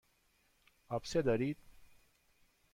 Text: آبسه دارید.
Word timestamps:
آبسه 0.89 1.21
دارید. 1.21 1.57